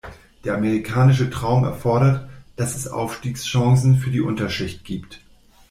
[0.43, 5.21] Der amerikanische Traum erfordert, dass es Aufstiegschancen für die Unterschicht gibt.